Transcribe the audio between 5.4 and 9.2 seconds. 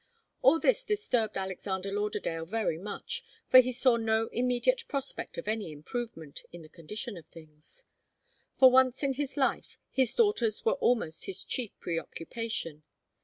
any improvement in the condition of things. For once in